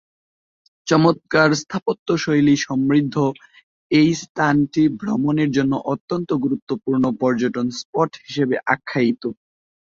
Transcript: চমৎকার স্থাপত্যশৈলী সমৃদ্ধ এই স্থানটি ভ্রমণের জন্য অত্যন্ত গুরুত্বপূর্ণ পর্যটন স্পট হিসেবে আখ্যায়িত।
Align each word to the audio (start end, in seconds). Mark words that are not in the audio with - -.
চমৎকার 0.87 1.49
স্থাপত্যশৈলী 1.61 2.55
সমৃদ্ধ 2.65 3.15
এই 3.91 4.09
স্থানটি 4.21 4.83
ভ্রমণের 4.99 5.49
জন্য 5.57 5.73
অত্যন্ত 5.93 6.29
গুরুত্বপূর্ণ 6.43 7.03
পর্যটন 7.21 7.67
স্পট 7.79 8.11
হিসেবে 8.23 8.55
আখ্যায়িত। 8.67 9.23